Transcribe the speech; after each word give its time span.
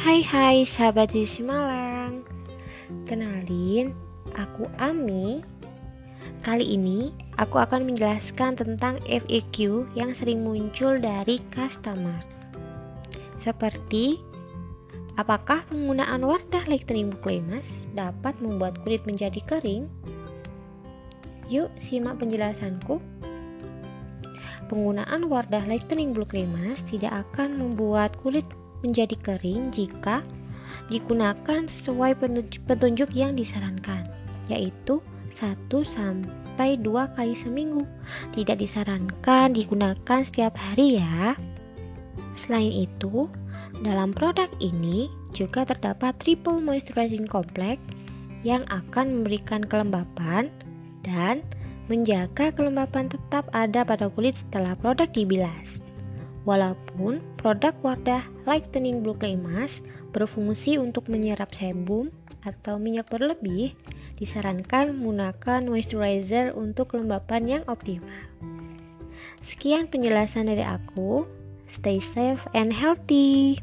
Hai 0.00 0.24
hai 0.24 0.64
sahabat 0.64 1.12
di 1.12 1.28
Malang. 1.44 2.24
Kenalin, 3.04 3.92
aku 4.32 4.64
Ami. 4.80 5.44
Kali 6.40 6.72
ini 6.72 7.12
aku 7.36 7.60
akan 7.60 7.84
menjelaskan 7.84 8.56
tentang 8.56 8.96
FAQ 9.04 9.84
yang 9.92 10.16
sering 10.16 10.40
muncul 10.40 10.96
dari 10.96 11.36
customer. 11.52 12.16
Seperti 13.36 14.16
Apakah 15.20 15.68
penggunaan 15.68 16.24
Wardah 16.24 16.64
Lightning 16.64 17.12
Book 17.12 17.28
Lemas 17.28 17.68
dapat 17.92 18.40
membuat 18.40 18.80
kulit 18.80 19.04
menjadi 19.04 19.44
kering? 19.44 19.84
Yuk 21.52 21.68
simak 21.76 22.16
penjelasanku. 22.16 23.04
Penggunaan 24.64 25.28
Wardah 25.28 25.68
Lightning 25.68 26.16
Blue 26.16 26.24
Cremas 26.24 26.80
tidak 26.88 27.12
akan 27.28 27.60
membuat 27.60 28.16
kulit 28.24 28.48
menjadi 28.80 29.16
kering 29.20 29.72
jika 29.72 30.24
digunakan 30.90 31.66
sesuai 31.66 32.18
petunjuk 32.66 33.10
yang 33.14 33.34
disarankan, 33.34 34.06
yaitu 34.50 34.98
1 35.38 35.70
sampai 35.86 36.76
2 36.78 37.16
kali 37.16 37.34
seminggu. 37.34 37.86
Tidak 38.34 38.58
disarankan 38.58 39.54
digunakan 39.54 40.20
setiap 40.20 40.58
hari 40.58 41.00
ya. 41.00 41.38
Selain 42.34 42.86
itu, 42.86 43.30
dalam 43.80 44.12
produk 44.12 44.50
ini 44.60 45.08
juga 45.32 45.64
terdapat 45.64 46.18
triple 46.20 46.60
moisturizing 46.60 47.24
complex 47.24 47.80
yang 48.44 48.66
akan 48.68 49.20
memberikan 49.20 49.64
kelembapan 49.64 50.52
dan 51.06 51.40
menjaga 51.88 52.54
kelembapan 52.54 53.10
tetap 53.10 53.48
ada 53.50 53.82
pada 53.82 54.06
kulit 54.12 54.38
setelah 54.38 54.78
produk 54.78 55.10
dibilas. 55.10 55.79
Walaupun 56.48 57.20
produk 57.36 57.76
Wardah 57.84 58.24
Lightening 58.48 59.04
Blue 59.04 59.16
Clay 59.16 59.36
Mask 59.36 59.84
berfungsi 60.10 60.80
untuk 60.80 61.06
menyerap 61.12 61.52
sebum 61.52 62.08
atau 62.40 62.80
minyak 62.80 63.12
berlebih, 63.12 63.76
disarankan 64.16 64.96
menggunakan 64.96 65.68
moisturizer 65.68 66.56
untuk 66.56 66.96
kelembapan 66.96 67.60
yang 67.60 67.62
optimal. 67.68 68.24
Sekian 69.44 69.88
penjelasan 69.88 70.48
dari 70.48 70.64
aku. 70.64 71.28
Stay 71.70 72.02
safe 72.02 72.42
and 72.56 72.74
healthy. 72.74 73.62